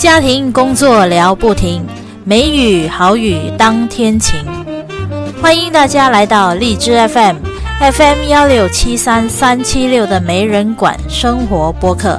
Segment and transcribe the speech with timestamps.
[0.00, 1.84] 家庭工作聊不停，
[2.24, 4.42] 美语好语当天晴。
[5.42, 12.18] 欢迎大家来到荔枝 FM，FM 幺六七三三七六的没人管生活播客。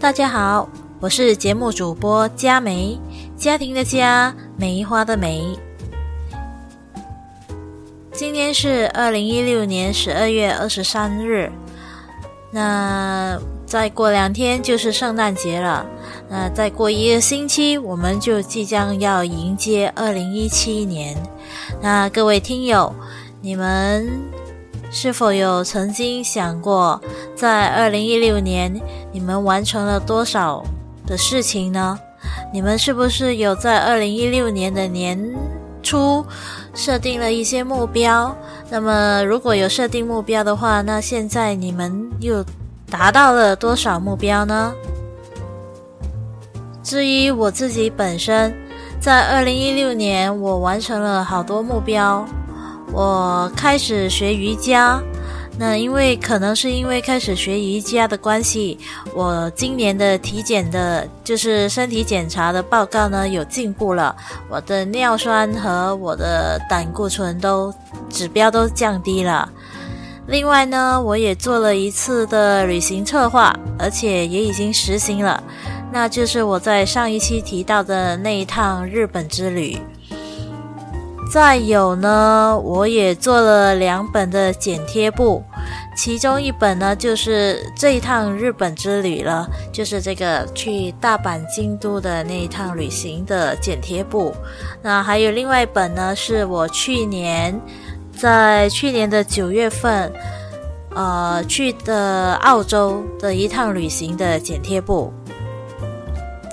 [0.00, 0.68] 大家好，
[0.98, 2.98] 我是节目主播佳梅，
[3.36, 5.56] 家庭的家，梅花的梅。
[8.14, 11.50] 今天是二零一六年十二月二十三日，
[12.50, 15.86] 那再过两天就是圣诞节了。
[16.28, 21.16] 那再过一个星期，我们就即将要迎接二零一七年。
[21.80, 22.94] 那各位听友，
[23.40, 24.06] 你们
[24.90, 27.00] 是否有曾经想过，
[27.34, 28.78] 在二零一六年
[29.10, 30.62] 你们完成了多少
[31.06, 31.98] 的事情呢？
[32.52, 35.18] 你们是不是有在二零一六年的年？
[35.82, 36.24] 初
[36.74, 38.34] 设定了一些目标，
[38.70, 42.44] 那么如果有设定目标的话，那现在你们又
[42.90, 44.72] 达到了多少目标呢？
[46.82, 48.54] 至于我自己本身，
[49.00, 52.26] 在二零一六年，我完成了好多目标，
[52.92, 55.00] 我开始学瑜伽。
[55.58, 58.78] 那因为可能是因为开始学瑜伽的关系，
[59.14, 64.16] 我今年的体检的，就是身体检查的报告呢有进步了，
[64.48, 67.72] 我的尿酸和我的胆固醇都
[68.08, 69.48] 指标都降低了。
[70.26, 75.42] 另外呢，我也做了一次的旅行策划，而且也已经实行了，
[75.92, 79.78] 那就是我在上一期提到的那一趟日本之旅。
[81.32, 85.42] 再有呢，我也做了两本的剪贴簿，
[85.96, 94.34] 其中一本呢就是这一趟日本之旅了，就是这个去大阪、京都的那一趟旅行的剪贴簿。
[94.82, 97.58] 那还有另外一本呢，是我去年
[98.14, 100.12] 在去年的九月份，
[100.94, 105.10] 呃去的澳洲的一趟旅行的剪贴簿。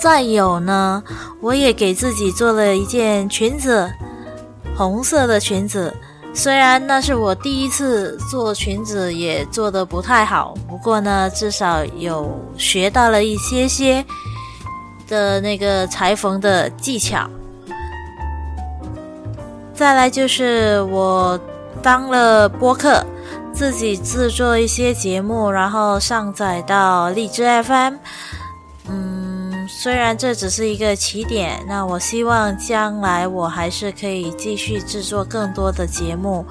[0.01, 1.03] 再有呢，
[1.41, 3.91] 我也给自己做了一件裙子。
[4.79, 5.93] 红色的裙子，
[6.33, 14.05] 虽然那是我第一次做裙子，也做的不太好，不过呢，至少有学到了一些些
[15.05, 17.29] 的那个裁缝的技巧。
[19.73, 21.37] 再来就是我
[21.83, 23.05] 当了播客，
[23.51, 27.95] 自己制作一些节目，然后上载到荔枝 FM
[28.87, 29.18] 嗯。
[29.67, 36.45] 虽然这只是一个起点，那我希望将来我还是可以继续制作更多的节目。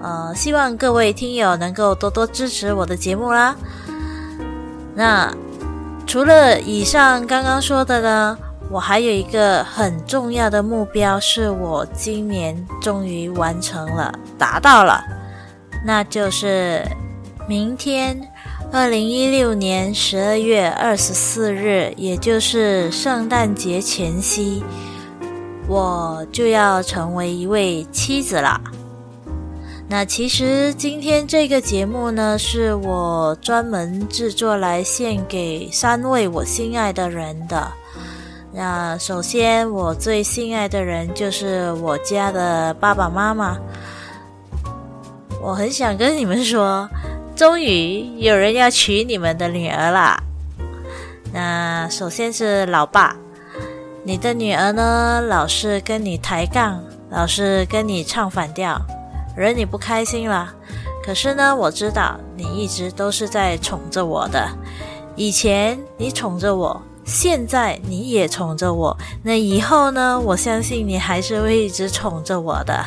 [0.00, 3.54] 呃，希望各位听友能够多多支持我的节目啦。
[4.94, 5.32] 那
[6.06, 8.38] 除了以上刚刚说的呢，
[8.70, 15.02] 我还有一个很重要的目标，是我今年终于完成了，达到了，
[15.84, 16.84] 那就是
[17.48, 18.31] 明天。
[18.74, 24.64] 二零一六年十二月二十四日，也就是圣诞节前夕，
[25.68, 28.58] 我就要成为一位妻子啦。
[29.86, 37.70] 那其实今天这个节目呢，是我专门制作来献给三位我心爱的人的。
[38.54, 43.58] 那首先，我最心爱的人就是我家的爸爸妈妈。
[45.42, 46.88] 我很想跟你们说。
[47.42, 50.16] 终于有人要娶你们的女儿啦！
[51.32, 53.16] 那首先是老爸，
[54.04, 58.80] 你的女儿呢，老是跟你抬杠，老是跟你唱反调，
[59.36, 60.54] 惹你不开心了。
[61.04, 64.48] 可是呢，我知道你一直都是在宠着我的。
[65.16, 68.96] 以前你宠着我，现在你也宠着我。
[69.20, 70.20] 那以后呢？
[70.20, 72.84] 我相信你还是会一直宠着我的。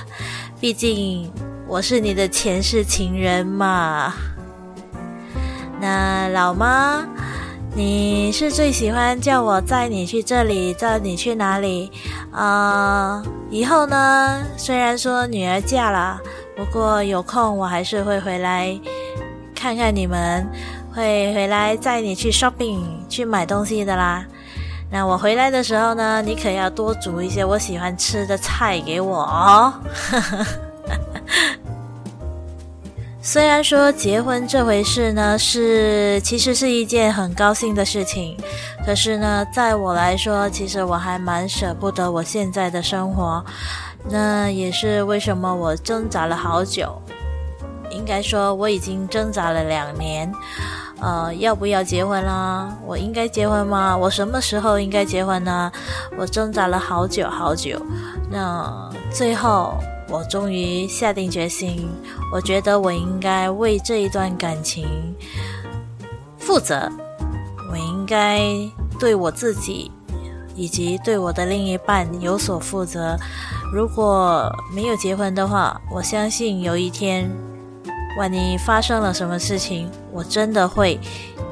[0.61, 1.29] 毕竟
[1.67, 4.13] 我是你的前世情人嘛。
[5.80, 7.06] 那老妈，
[7.75, 11.91] 你是最喜欢叫我载你去这里，载你去哪里？
[12.31, 14.42] 啊，以后呢？
[14.57, 16.19] 虽然说女儿嫁了，
[16.56, 18.80] 不过有空我还是会回来
[19.54, 20.48] 看看你们，
[20.94, 24.25] 会回来载你去 shopping 去买东西的啦。
[24.89, 29.74] 那我回来的时候呢，你可要多煮一些我喜欢吃的菜给我哦。
[33.27, 38.38] 虽然说结婚这回事呢，是其实是一件很高兴的事情，
[38.86, 43.44] 可是呢，在我来说，其实我还蛮舍不得我现在的生活。
[44.07, 47.01] 那也是为什么我挣扎了好久，
[47.89, 50.31] 应该说我已经挣扎了两年。
[51.01, 52.78] 呃，要不要结婚啦？
[52.86, 53.98] 我应该结婚吗？
[53.98, 55.71] 我什么时候应该结婚呢？
[56.16, 57.83] 我挣扎了好久好久。
[58.30, 59.74] 那最后。
[60.07, 61.88] 我终于下定决心，
[62.31, 64.88] 我觉得我应该为这一段感情
[66.38, 66.90] 负责，
[67.72, 68.42] 我应该
[69.00, 69.92] 对我自己
[70.56, 73.18] 以及对我的另一半有所负责。
[73.74, 77.30] 如果没有结婚的话，我相信有一天，
[78.18, 81.00] 万一发生了什么事情，我真的会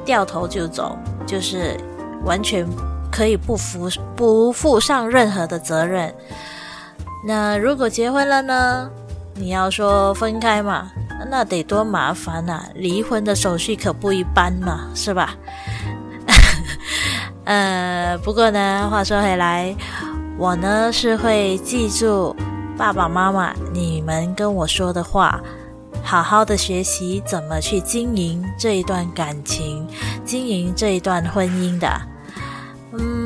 [0.04, 0.96] 掉头就走，
[1.26, 1.76] 就是
[2.24, 2.64] 完全
[3.10, 6.14] 可以不负不负上任何的责任。
[7.26, 8.90] 那如果结婚了呢？
[9.36, 10.92] 你要说分开嘛，
[11.28, 12.62] 那得多麻烦呐！
[12.74, 15.34] 离婚的手续可不一般嘛，是吧？
[17.44, 19.74] 呃，不过呢，话说回来，
[20.38, 22.36] 我呢是会记住
[22.76, 25.40] 爸爸妈妈你们跟我说的话，
[26.02, 29.84] 好好的学习怎么去经营这一段感情，
[30.24, 31.88] 经营这一段婚姻的。
[32.92, 33.23] 嗯，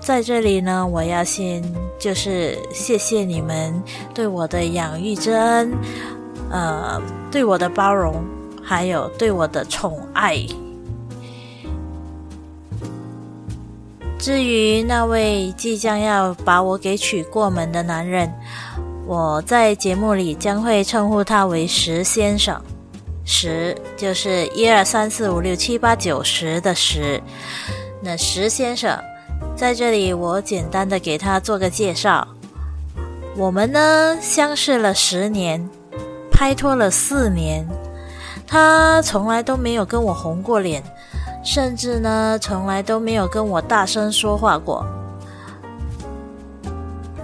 [0.00, 1.62] 在这里呢，我要先
[1.98, 3.82] 就是谢谢你们
[4.14, 5.72] 对我的养育之恩，
[6.50, 7.00] 呃，
[7.30, 8.22] 对我的包容，
[8.62, 10.38] 还有对我的宠爱。
[14.18, 18.32] 至于那位即将要把我给娶过门的男人，
[19.06, 22.60] 我在节目里将会称呼他为石先生。
[23.24, 27.22] 石就是一二三四五六七八九十的十。
[28.02, 28.98] 那石先生，
[29.58, 32.28] 在这里我简单的给他做个介绍。
[33.36, 35.68] 我们呢相识了十年，
[36.30, 37.66] 拍拖了四年，
[38.46, 40.80] 他从来都没有跟我红过脸，
[41.44, 44.86] 甚至呢从来都没有跟我大声说话过。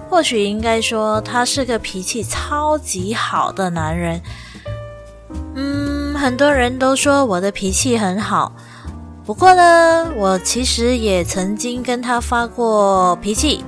[0.09, 4.21] 或许应该说他是个脾气超级好的男人。
[5.55, 8.51] 嗯，很多人都说我的脾气很好。
[9.25, 13.65] 不过呢，我其实也曾经跟他发过脾气，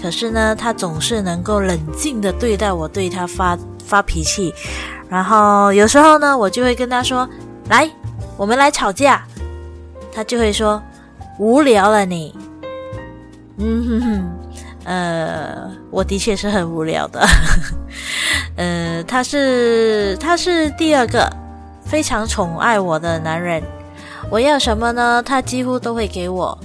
[0.00, 4.52] 可是呢，他总是能够冷静的对待我对他发发脾气，
[5.08, 7.26] 然后有时候呢，我就会跟他说
[7.70, 7.90] ：“来，
[8.36, 9.24] 我们来吵架。”
[10.12, 10.82] 他就会说
[11.40, 12.34] ：“无聊了你。”
[13.56, 14.30] 嗯哼哼，
[14.84, 17.26] 呃，我的确是很无聊的。
[18.56, 21.26] 呃，他是他是第二个
[21.86, 23.62] 非常宠爱我的男人。
[24.30, 25.20] 我要什么呢？
[25.22, 26.56] 他几乎都会给我，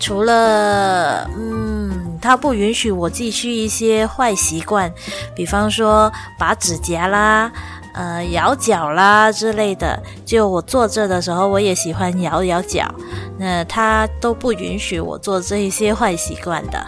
[0.00, 4.92] 除了嗯，他不允许我继续一些坏习惯，
[5.32, 7.52] 比方说拔指甲啦、
[7.94, 10.02] 呃咬脚啦之类的。
[10.26, 12.92] 就我坐着的时候，我也喜欢咬咬脚，
[13.38, 16.84] 那他都不允许我做这一些坏习惯的。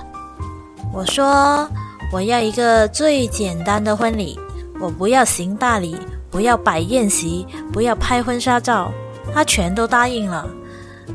[0.92, 1.68] 我说
[2.12, 4.36] 我要一个最简单的婚礼，
[4.80, 5.96] 我不要行大礼，
[6.28, 8.90] 不要摆宴席，不要拍婚纱照。
[9.32, 10.46] 他全都答应了，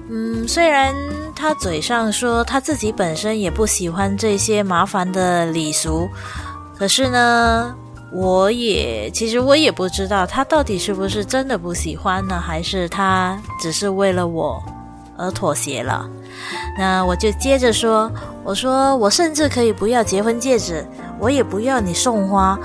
[0.09, 0.93] 嗯，虽然
[1.35, 6.09] 他嘴上说他自己本身也不喜欢这些麻烦的礼俗，
[6.77, 7.73] 可是呢，
[8.11, 14.61] 我也其实我也不知道他到底是不是真的不喜欢呢，还是他只是为了我
[15.17, 16.09] 而妥协了。
[16.77, 18.11] 那我就接着说，
[18.43, 20.85] 我说我甚至可以不要结婚戒指，
[21.19, 22.57] 我也不要你送花，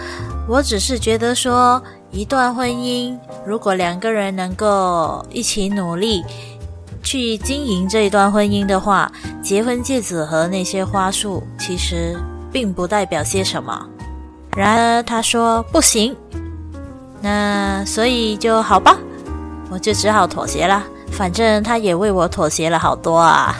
[0.49, 1.83] 我只是觉得说。
[2.15, 6.23] 一段婚姻，如果两个人能够一起努力
[7.03, 9.11] 去经营这一段婚姻的话，
[9.43, 12.17] 结婚戒指和那些花束其实
[12.53, 13.85] 并不代表些什么。
[14.57, 16.17] 然而他说不行，
[17.21, 18.97] 那所以就好吧，
[19.69, 20.85] 我就只好妥协了。
[21.11, 23.57] 反正他也为我妥协了好多啊。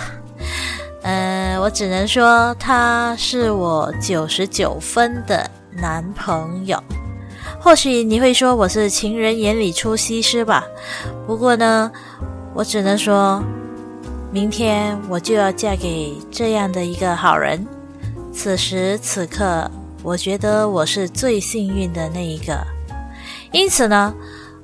[1.03, 6.81] 嗯， 我只能说他是我九十九分的男朋友。
[7.65, 10.67] 或许你会说我是情人眼里出西施吧，
[11.27, 11.91] 不过呢，
[12.53, 13.43] 我只能说，
[14.31, 17.67] 明天我就要嫁给这样的一个好人。
[18.31, 19.71] 此时此刻，
[20.03, 22.63] 我觉得我是最幸运的那一个。
[23.51, 24.15] 因此呢，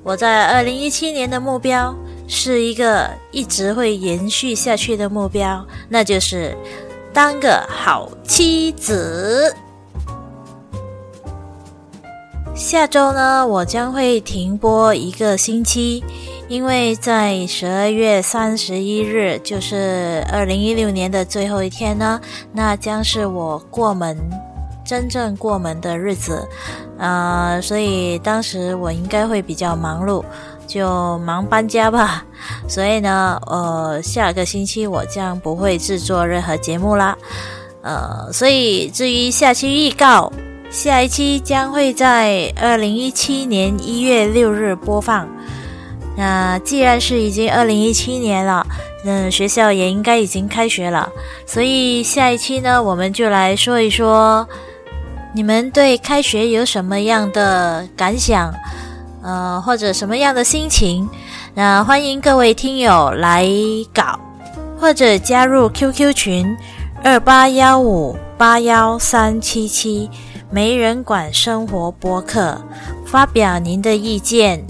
[0.03, 1.95] 我在二零一七年的目标
[2.27, 6.55] 是一个一直会延续下去的目标，那就是
[7.11, 9.51] 当个好妻子。
[12.61, 16.03] 下周呢，我将会停播一个星期，
[16.47, 22.21] 因为在十二月三十一日，就是二零一六年的最后一天呢，
[22.53, 24.15] 那将是我过门
[24.85, 26.47] 真正过门的日子，
[26.99, 30.23] 呃，所以当时我应该会比较忙碌，
[30.67, 32.23] 就忙搬家吧。
[32.69, 37.17] 所以呢，呃，下个星期我将不会制作任何节目啦，
[37.81, 40.31] 呃，所以至于下期预告。
[40.71, 45.27] 下一期将会在二零一七年一月六日播放。
[46.15, 48.65] 那既然是已经二零一七年了，
[49.03, 51.09] 嗯，学校也应该已经开学了，
[51.45, 54.47] 所以下一期呢，我们就来说一说
[55.33, 58.53] 你们对开学有什么样的感想？
[59.23, 61.07] 呃，或者什么样的心情？
[61.53, 63.45] 那欢迎各位听友来
[63.93, 64.17] 搞，
[64.79, 66.57] 或者加入 QQ 群
[67.03, 70.09] 二八幺五八幺三七七，
[70.51, 72.61] 没人管生活播客，
[73.05, 74.63] 发表您的意见。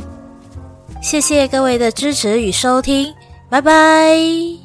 [1.02, 3.14] 谢谢各位的支持与收听，
[3.50, 4.61] 拜拜。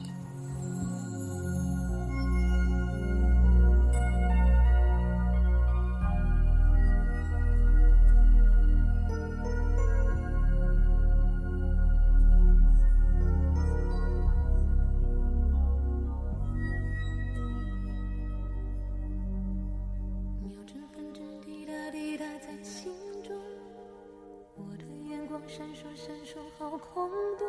[26.58, 27.46] 好空洞。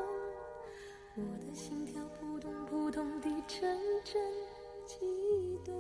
[1.16, 4.22] 我的心跳扑通扑通地阵阵
[4.86, 4.98] 悸
[5.64, 5.74] 动。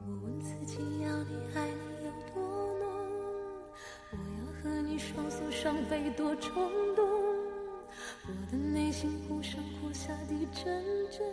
[0.00, 2.42] 我问自己，要你爱你有多
[2.78, 2.84] 浓？
[4.12, 7.04] 我要和你双宿双飞多冲动。
[8.26, 11.26] 我的内心忽上忽下地阵阵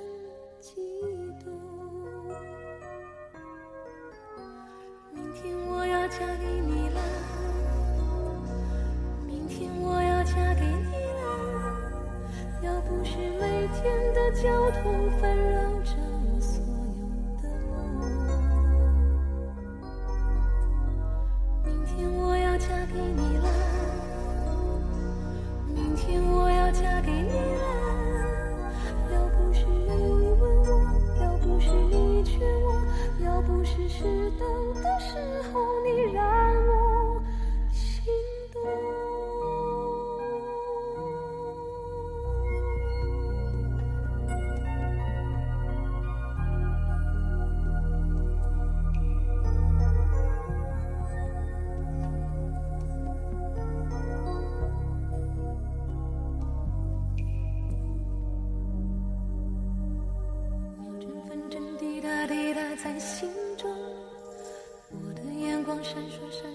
[14.33, 15.50] 交通纷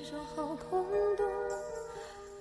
[0.07, 0.87] 烁闪烁，好空
[1.17, 1.27] 洞。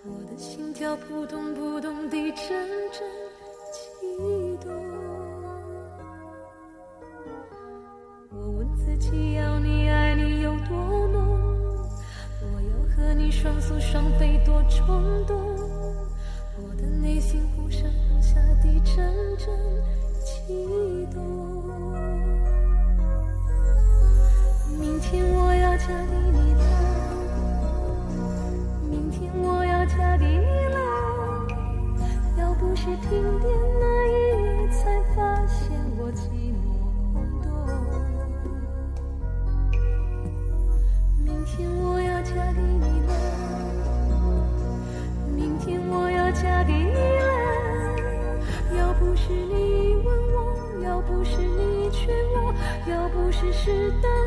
[0.04, 2.48] 我的心跳扑通扑通地阵
[2.92, 3.02] 阵
[3.72, 4.72] 悸动。
[8.30, 11.90] 我问自己，要你爱你有多浓？
[12.42, 15.36] 我要和你双宿双飞多冲动。
[16.62, 18.96] 我的内心忽上忽下地阵
[19.38, 19.48] 阵
[20.24, 21.55] 悸动。
[53.64, 54.25] 是等